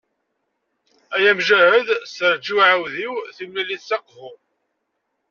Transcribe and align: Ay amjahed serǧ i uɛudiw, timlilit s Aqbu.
Ay 1.15 1.25
amjahed 1.31 1.87
serǧ 2.15 2.45
i 2.51 2.53
uɛudiw, 2.63 3.15
timlilit 3.35 3.81
s 3.87 3.89
Aqbu. 3.97 4.29